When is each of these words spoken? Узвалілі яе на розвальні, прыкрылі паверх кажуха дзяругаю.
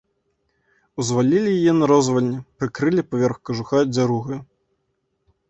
Узвалілі 1.03 1.51
яе 1.59 1.73
на 1.81 1.85
розвальні, 1.93 2.39
прыкрылі 2.63 3.01
паверх 3.13 3.37
кажуха 3.51 3.77
дзяругаю. 3.93 4.41